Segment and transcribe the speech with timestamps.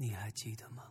[0.00, 0.84] 你还记得吗？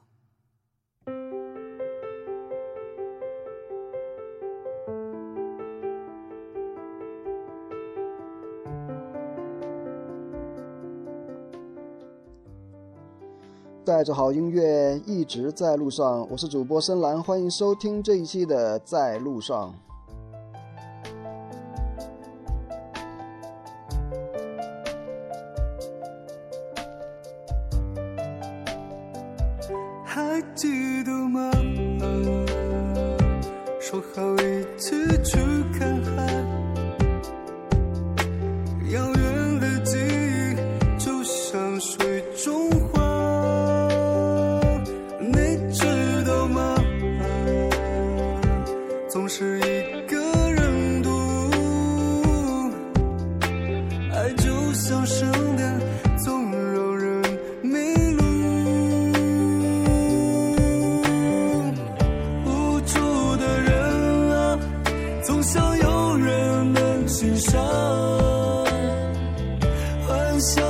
[13.85, 19.73] 带着好音乐一直在路上，我是主播深蓝，欢迎收听这一期的在路上。
[67.39, 67.61] 上
[70.07, 70.66] 幻想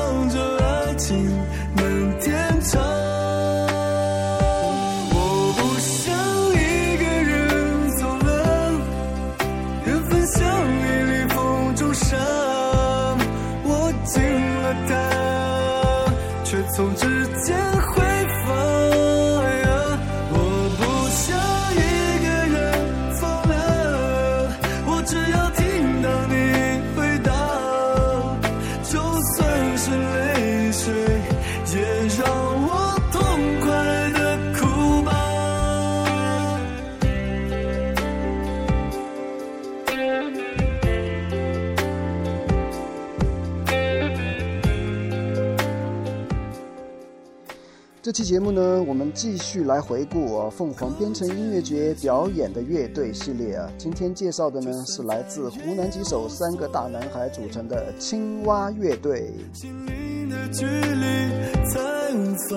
[48.08, 53.69] 这期节目呢，我们继续来回顾啊凤凰编程音乐节表演的乐队系列啊。
[53.77, 59.33] 今天介绍的呢是来自湖南吉首三个大男孩组成的青蛙乐队。
[59.52, 62.55] 心灵的距离才无法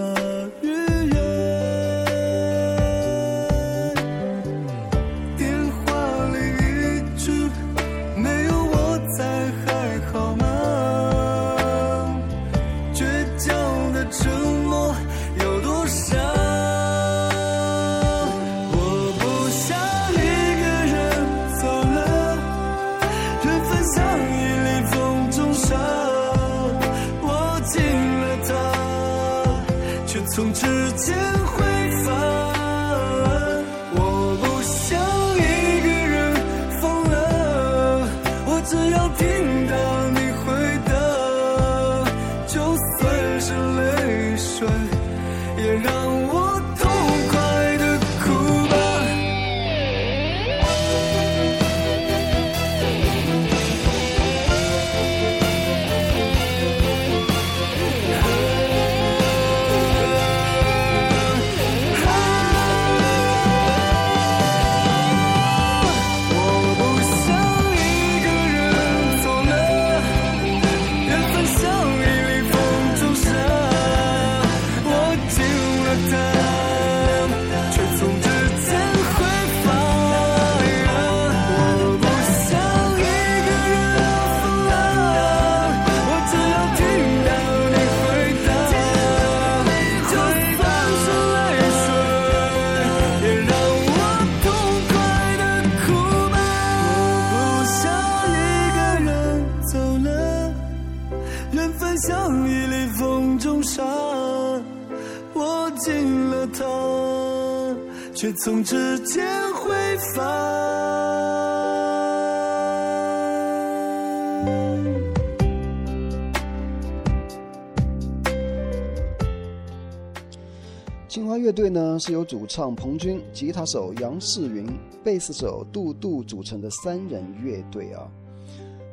[122.01, 124.67] 是由主唱彭军、吉他手杨世云、
[125.05, 128.11] 贝斯手杜杜组成的三人乐队啊。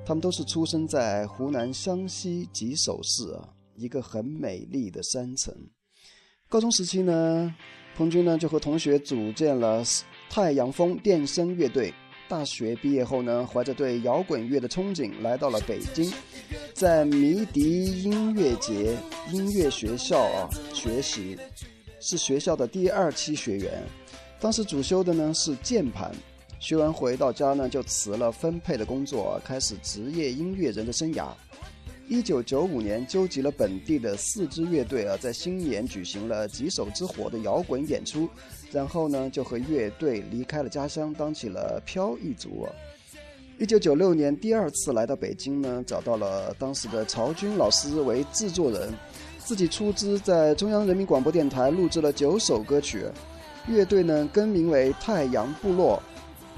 [0.06, 5.54] 他们都是出生在湖南湘西吉首市啊，一个很美丽的山城。
[6.50, 7.54] 高中时期呢，
[7.96, 9.84] 彭军呢就和同学组建了
[10.30, 11.94] 太阳风电声乐队。
[12.30, 16.12] 大学毕业后呢，怀着对摇滚乐的憧憬，来到了北京，
[16.74, 18.98] 在迷笛音乐节
[19.32, 21.38] 音乐学校啊学习。
[22.08, 23.84] 是学校的第二期学员，
[24.40, 26.10] 当时主修的呢是键盘，
[26.58, 31.28] 学完回到家呢就辞了分配的工作，开始职业音乐人的生涯。
[32.08, 38.30] 一九九五年，纠集了本地的四支乐队啊，在新年举行了几首之火的摇滚演出，
[38.72, 42.66] 然后呢，就和乐队离开了家乡，当起了飘逸族。
[43.60, 48.94] 一九九六年，第二次来到北京呢，找到了当时的曹军老师为制作人，
[49.48, 53.06] 自己出资在中央人民广播电台录制了九首歌曲，
[53.66, 56.04] 乐队呢更名为太阳部落，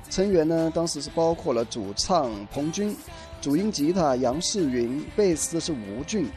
[0.10, 2.98] 成员呢当时是包括了主唱彭军。
[3.40, 6.28] 主音吉他杨世云，贝斯是吴俊，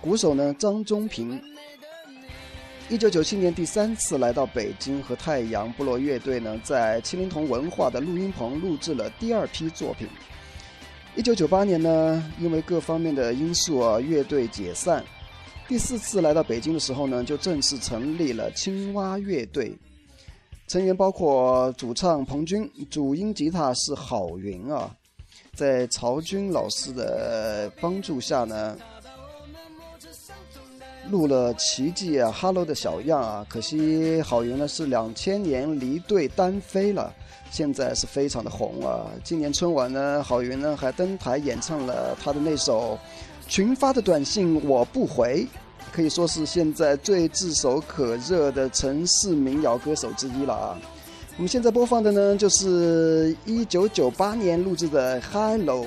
[0.00, 1.40] 鼓手呢张忠平。
[2.88, 10.08] 一九九七年第三次来到北京，和太阳部落乐队呢在七灵童文化的录音棚录制了第二批作品。
[11.14, 15.04] 一九九八年呢，因为各方面的因素啊，乐队解散。
[15.70, 19.72] 第四次来到北京的时候呢，就正式成立了青蛙乐队，
[20.66, 24.92] 成员包括主唱彭军，主音吉他是郝云啊。
[25.54, 28.76] 在曹军老师的帮助下呢，
[31.08, 33.46] 录了《奇迹》啊，《Hello》的小样啊。
[33.48, 37.14] 可惜郝云呢是两千年离队单飞了，
[37.52, 39.06] 现在是非常的红啊。
[39.22, 42.98] 今年春晚呢，郝云呢还登台演唱了他的那首
[43.48, 45.44] 《群发的短信我不回》，
[45.92, 50.78] 可以说是现在最炙手可热的城市民谣歌手之一了啊。
[51.36, 55.84] 我们现在播放的呢，就是一九九八年录制的《Hello》。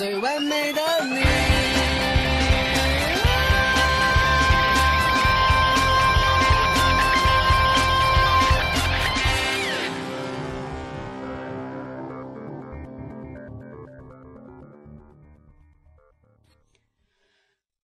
[0.00, 1.20] 最完美的你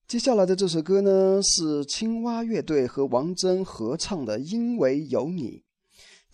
[0.07, 5.59] 接下来的这首歌呢，是青蛙乐队和王铮合唱的《因为有你》。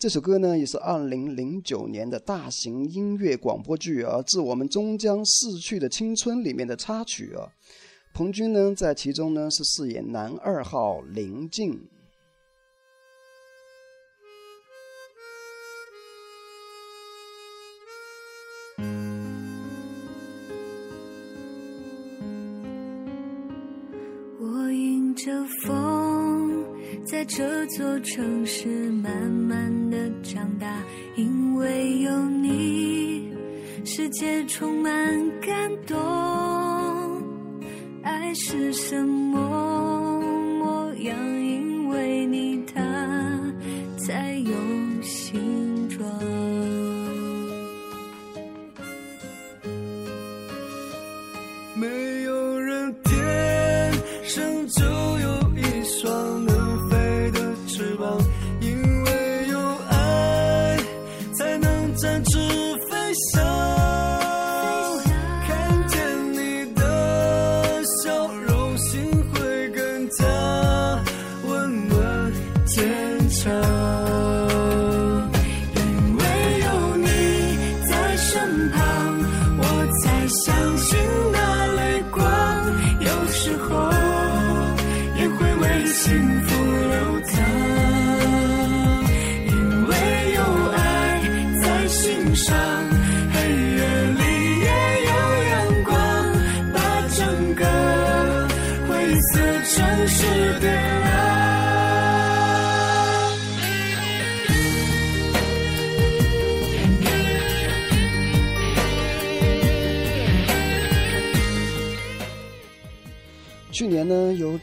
[0.03, 7.47] 这首歌呢，也是二零零九年的大型音乐广播剧《啊致我们终将逝去的青春》里面的插曲啊。
[8.13, 11.79] 彭军呢，在其中呢是饰演男二号林静。
[27.35, 30.83] 这座城市慢慢的长大，
[31.15, 33.33] 因为有你，
[33.83, 34.93] 世界充满
[35.41, 35.97] 感动。
[38.03, 40.21] 爱是什么
[40.59, 41.17] 模样？
[41.41, 42.79] 因为你，它
[43.97, 44.53] 才有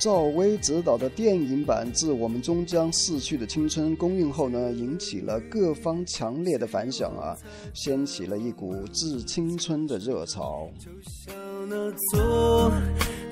[0.00, 7.37] 赵薇执导的电影版《致我们终将逝去的青春》公映后呢，引起了各方强烈的反响啊，
[7.75, 10.71] 掀起了一股致青春的热潮。
[10.78, 11.37] 就像
[11.69, 12.73] 那座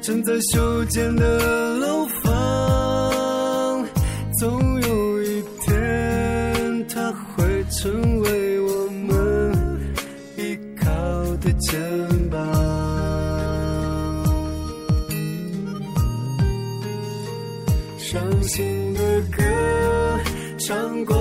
[0.02, 3.86] 正在修建的楼房，
[4.38, 8.17] 总有一天它会成
[20.68, 21.17] 唱过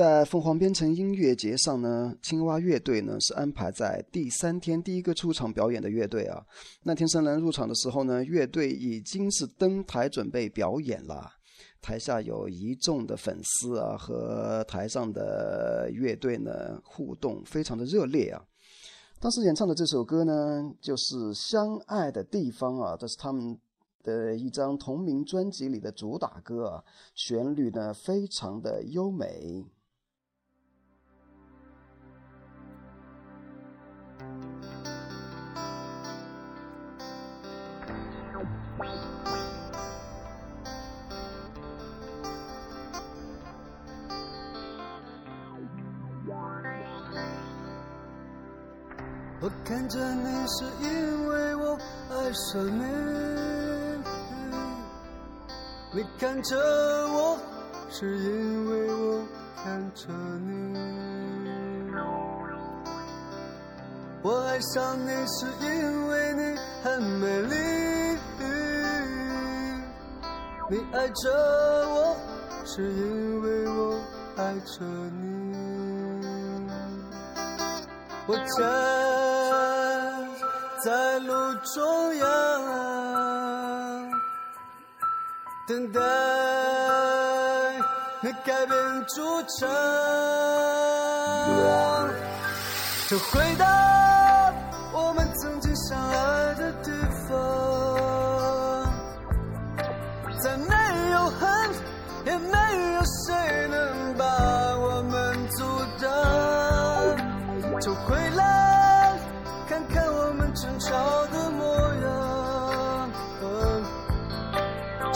[0.00, 6.42] 在凤凰边城音乐节上呢，青蛙乐队呢是安排在第三天第一个出场表演的乐队啊。
[6.84, 11.30] 那天生人入场的时候呢，乐队已经是登台准备表演了。
[11.82, 18.42] 台下有一众的粉丝啊，和台上的乐队呢互动非常的热烈啊。
[19.20, 23.54] 当时演唱的这首歌呢，就是《相爱的地方》啊，这是他们
[24.02, 29.62] 的一张同名专辑里的主打歌啊，旋律呢非常的优美。
[49.42, 51.78] 我看着你是因为我
[52.10, 52.84] 爱上你，
[55.94, 56.58] 你看着
[57.08, 57.38] 我
[57.88, 59.26] 是因为我
[59.64, 60.12] 看着
[60.46, 60.76] 你。
[64.22, 67.56] 我爱上你是因为你很美丽，
[70.68, 71.30] 你爱着
[71.88, 72.14] 我
[72.66, 73.98] 是因为我
[74.36, 75.30] 爱着你。
[78.26, 78.36] 我
[81.62, 82.26] 中央，
[85.68, 86.00] 等待
[88.22, 89.68] 你改变主场，
[93.08, 93.66] 这回答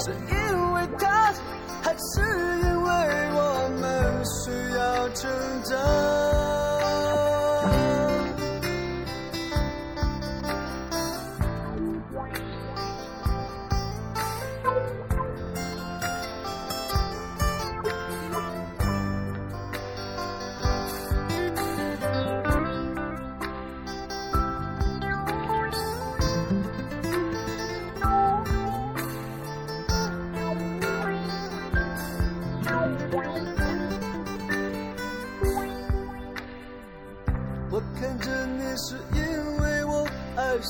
[0.04, 0.43] 是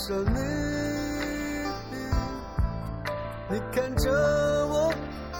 [0.04, 0.38] 爱上你，
[3.48, 4.10] 你看着
[4.66, 4.92] 我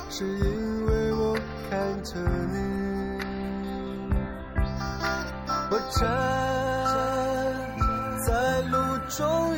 [0.09, 1.37] 是因为我
[1.69, 2.19] 看着
[2.51, 2.57] 你。
[5.71, 6.01] 我站
[8.27, 8.75] 在路
[9.11, 9.54] 中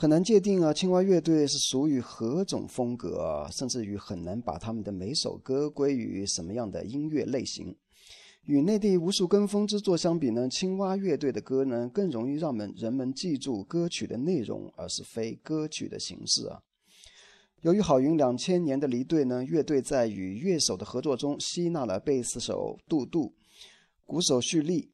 [0.00, 7.76] 很难界定啊，青蛙乐队是属于何种风格，甚至于很难把他们的每首歌归于什么样的音乐类型。
[8.46, 16.62] 与内地无数跟风之作相比呢，青蛙乐队的歌呢更容易让们人们记住歌曲的内容，而是非歌曲的形式啊。
[17.60, 23.34] 由于郝云两千年的离队呢，乐队在与乐手的合作中吸纳了贝斯手杜杜、
[24.06, 24.92] 鼓手旭立。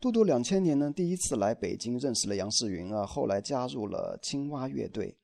[0.00, 5.14] 杜杜两千年呢第一次来北京认识了杨世云啊，后来加入了青蛙乐队。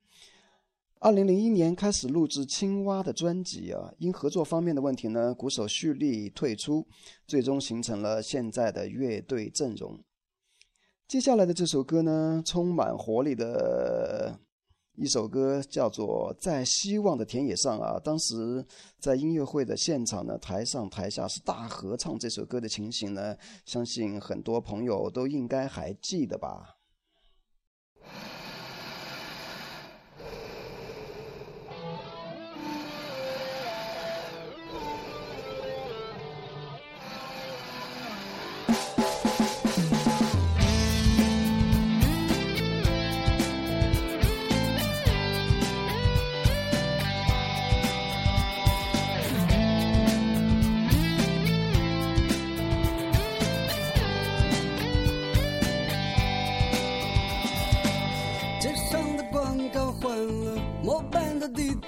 [0.99, 6.85] 二零零一年开始录制《青蛙》的专辑啊，因合作方面的问题呢，鼓手蓄力退出，
[7.25, 9.99] 最终形成了现在的乐队阵容。
[11.07, 14.39] 接下来的这首歌呢，充满活力的
[14.97, 17.99] 一首歌，叫做《在希望的田野上》啊。
[18.03, 18.65] 当时
[18.99, 26.76] 在音乐会的现场呢，台上台下是大合唱这首歌的情形呢，相信很多朋友都应该还记得吧。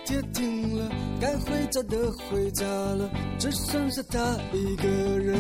[0.06, 5.38] 跌停了，该回家的回家了，只剩下他一个人，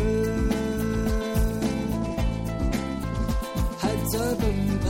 [3.77, 4.43] 还在奔
[4.83, 4.89] 跑。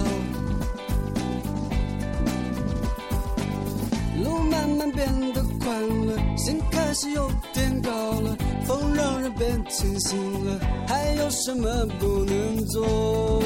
[4.23, 7.89] 路慢慢变得宽了，心开始有点高
[8.21, 13.43] 了，风让人变清醒了，还有什么不能做？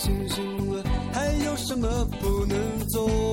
[0.00, 1.88] 清醒了，还有什么
[2.20, 2.56] 不能
[2.88, 3.27] 做？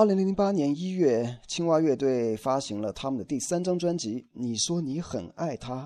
[0.00, 5.84] 二零零八年一月，青蛙乐队发行了他们的第三张专辑《你说你很爱他》，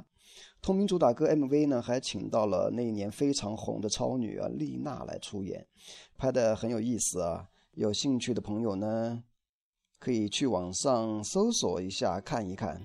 [0.63, 5.67] 同名主打歌 MV 呢，还请到了那一年非常红的超女啊丽娜来出演，
[6.17, 7.49] 拍的很有意思啊。
[7.73, 9.25] 有兴趣的朋友呢，
[9.99, 12.81] 可以去网上搜索一下看一看。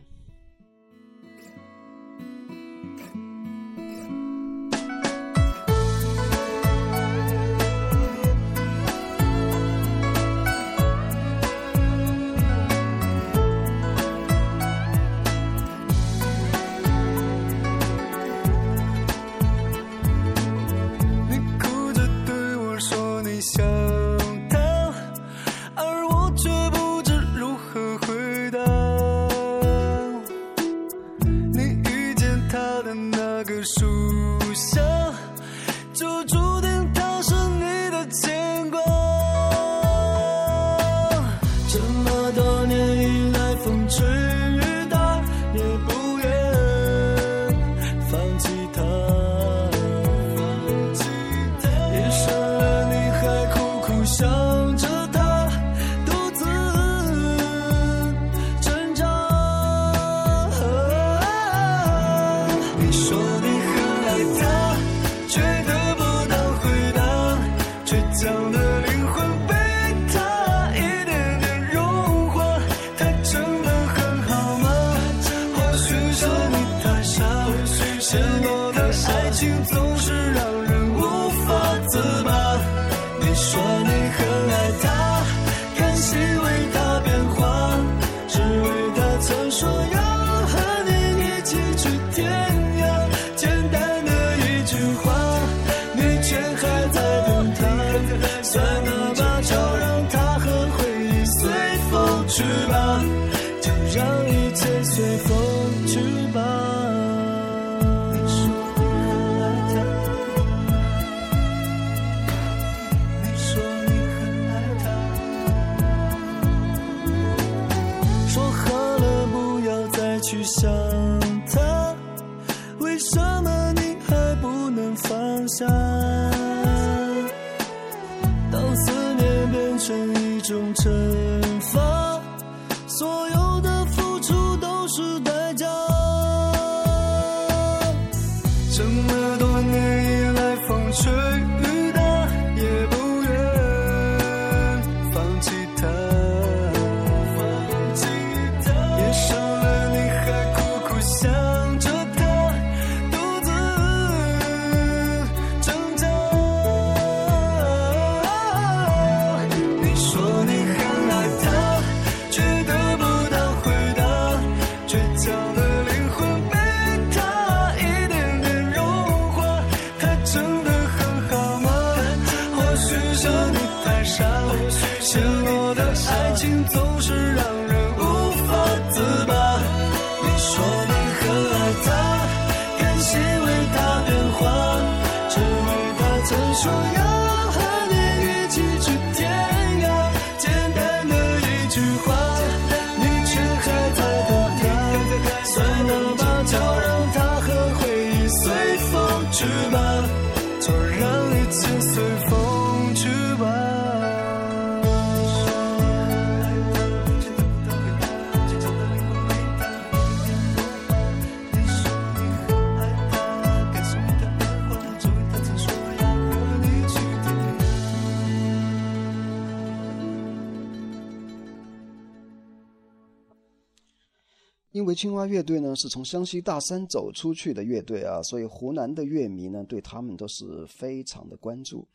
[224.93, 231.88] 青蛙乐队呢，是从湘西大山走出去的乐队啊，所以湖南的乐迷呢，对他们都是非常的关注，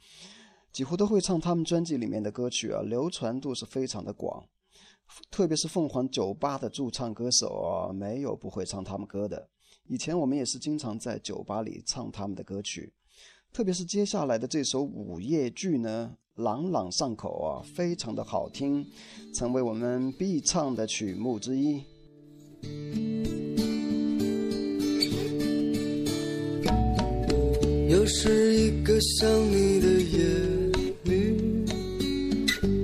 [0.72, 4.44] 几乎都会唱他们专辑里面的歌曲啊，流传度是非常的广。
[5.30, 9.48] 特别是凤凰酒吧的驻唱歌手啊，没有不会唱他们歌的。
[9.86, 12.92] 以前我们也是经常在酒吧里唱他们的歌曲，
[13.52, 18.86] 特别是接下来的这首午夜剧呢，朗朗上口啊，非常的好听，
[19.34, 21.84] 成为我们必唱的曲目之一。
[27.88, 30.18] 又是一个想你的夜
[31.04, 31.34] 里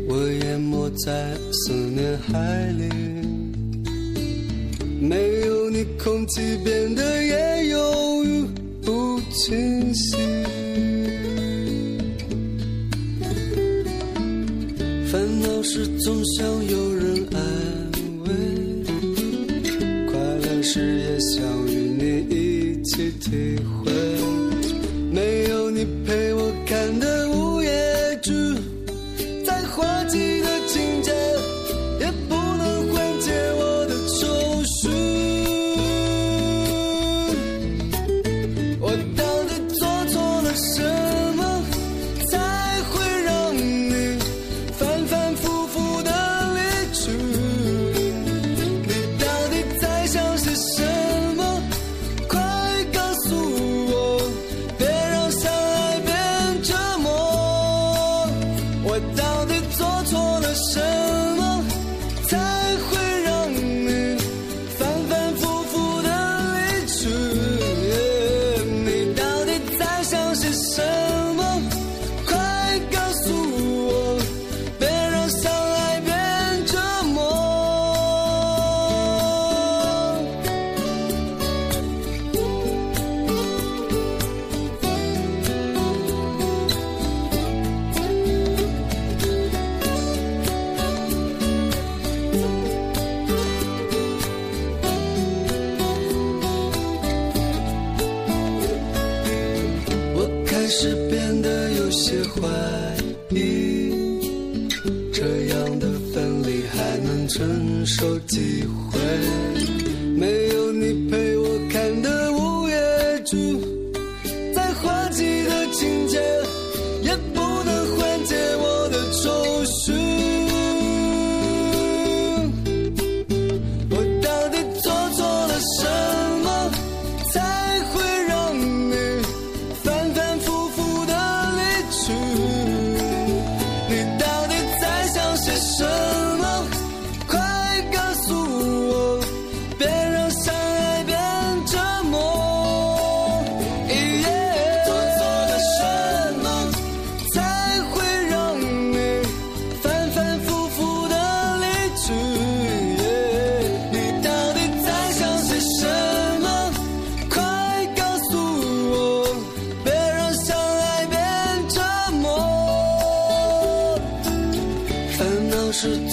[0.08, 3.10] 我淹没在思念海里。
[5.00, 8.44] 没有你空气变得也犹豫
[8.82, 10.16] 不清晰。
[15.10, 17.99] 烦恼时总想有人爱。
[20.62, 23.90] 但是也想与你一起体会，
[25.10, 26.29] 没有你陪。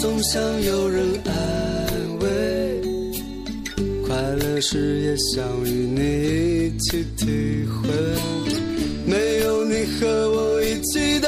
[0.08, 1.32] 总想有人安
[2.20, 2.28] 慰，
[4.08, 7.89] 快乐时也想与你一起体会。
[9.06, 11.28] 没有你和我一起的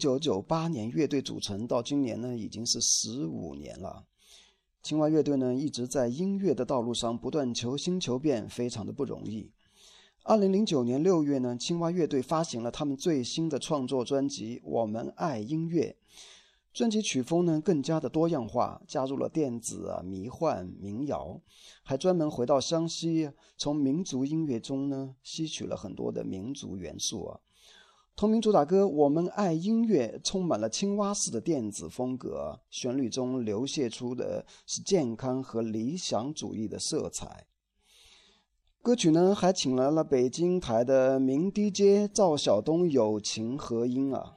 [0.00, 4.06] 九九八年乐队组成到今年呢，已经是十五年了。
[4.82, 9.52] 青蛙乐队呢，一直在音乐的道路上不断求新求变，非常的不容易。
[10.22, 15.96] 二零零九年六月呢，青蛙乐队发行了他们最新的创作专辑《我们爱音乐》。
[16.72, 21.40] 专辑曲风呢更加的多样化，加入了电子啊、迷幻、民谣，
[21.82, 27.40] 还专门回到湘西，从民族音乐中呢吸取了很多的民族元素啊。
[28.16, 37.46] 同名主打歌《我们爱音乐》充满了青蛙式的电子风格，旋律中流泻出的是健康和理想主义的色彩。
[38.82, 44.36] 歌曲呢还请来了北京台的名 DJ 赵晓东友情合音啊。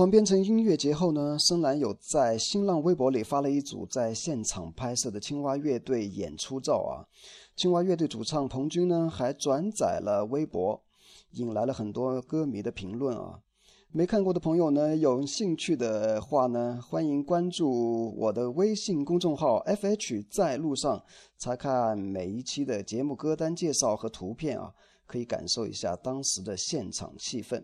[0.00, 7.04] 凤凰编程音乐节后呢，深蓝有在新浪微博里发了一组在现场拍摄的青蛙乐队演出照啊。
[7.54, 10.82] 青蛙乐队主唱彭军呢还转载了微博，
[11.32, 13.40] 引来了很多歌迷的评论啊。
[13.92, 21.04] 没看过的朋友呢，有兴趣的话呢，欢迎关注我的微信公众号 “fh 在路上”，
[21.36, 24.72] 查看每一期的节目歌单介绍和图片啊，
[25.04, 27.62] 可以感受一下当时的现场气氛。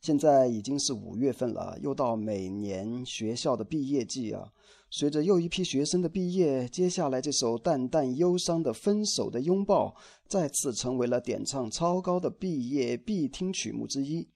[0.00, 4.52] 现在已经是五月份了，又到每年学校的毕业季啊。
[4.88, 9.88] 随着又一批学生的毕业，接下来这首淡淡忧伤的《分手的拥抱》
[10.28, 14.28] 再次成为了点唱超高的毕业必听曲目之一。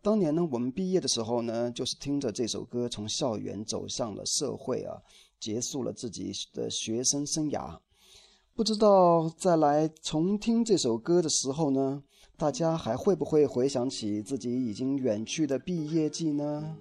[0.00, 4.96] 当年呢，我们毕业的时候呢，就是听着这首歌从校园走向了社会啊，
[5.40, 7.76] 结束了自己的学生生涯。
[8.54, 12.02] 不知道再来重听这首歌的时候呢？
[12.40, 16.74] 大家还会不会回想起自己已经远去的毕业季呢？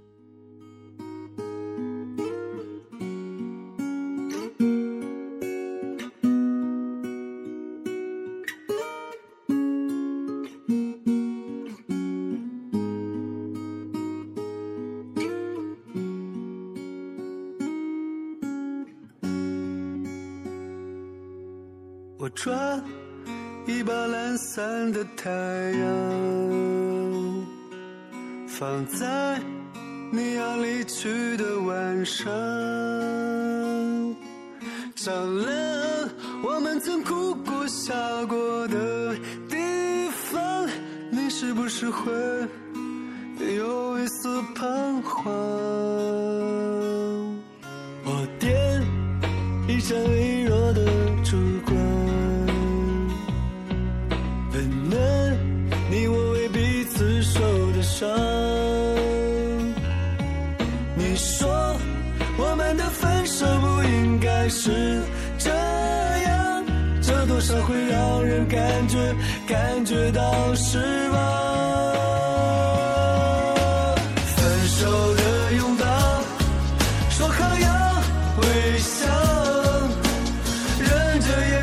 [22.17, 22.81] 我抓。
[23.69, 25.85] 一把懒散的太阳，
[28.47, 29.39] 放在
[30.11, 32.25] 你要离去的晚上，
[34.95, 36.09] 照亮
[36.43, 37.93] 我们曾哭过笑
[38.25, 39.15] 过的
[39.47, 40.67] 地方。
[41.11, 42.11] 你是不是会
[70.55, 70.77] 失
[71.11, 71.17] 望，
[74.35, 74.79] 分手
[75.15, 75.85] 的拥抱，
[77.09, 77.67] 说好要
[78.41, 78.43] 微
[78.79, 79.07] 笑，
[80.79, 80.87] 忍
[81.21, 81.53] 着眼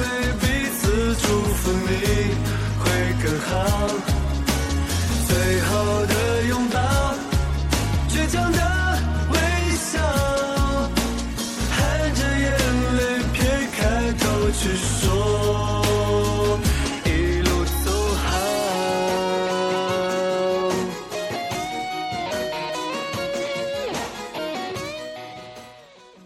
[0.00, 0.02] 泪，
[0.40, 0.42] 彼
[0.78, 0.82] 此
[1.16, 1.90] 祝福，你
[2.78, 2.82] 会
[3.22, 3.52] 更好。
[5.26, 5.30] 最
[5.62, 5.72] 后
[6.06, 6.23] 的。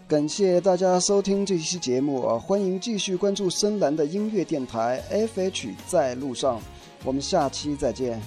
[0.09, 2.39] 感谢大家收听这期节目啊！
[2.39, 6.59] 欢迎继续关注深蓝的音乐电台 FH 在路上，
[7.05, 8.19] 我们下期再见。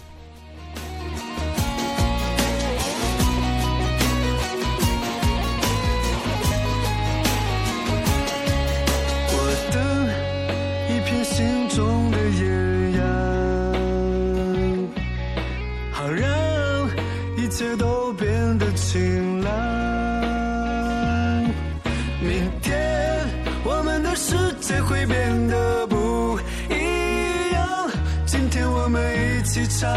[29.82, 29.89] 上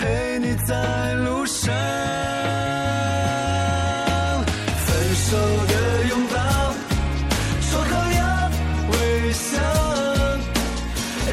[0.00, 1.72] 陪你在路上
[4.84, 5.36] 分手
[5.68, 5.74] 的
[6.08, 6.34] 拥抱
[7.60, 8.50] 说好要
[8.90, 9.46] 微笑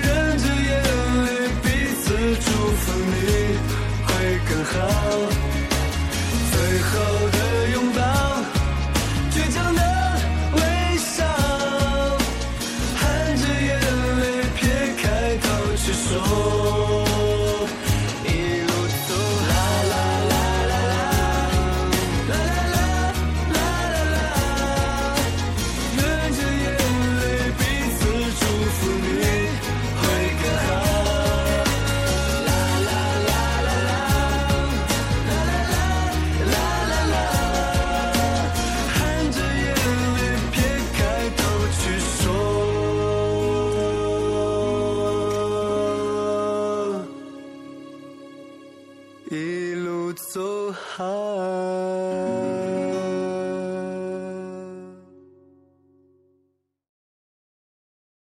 [0.03, 0.05] 忍
[0.37, 0.71] 着眼
[1.25, 1.27] 泪
[1.63, 1.65] 彼
[1.95, 2.05] 此
[2.45, 2.45] 祝
[2.75, 3.57] 福你
[4.05, 4.07] 会
[4.47, 4.73] 更好